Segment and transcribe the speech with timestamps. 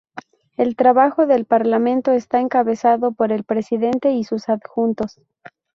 [0.57, 5.21] El trabajo del Parlamento está encabezado por el presidente y sus adjuntos.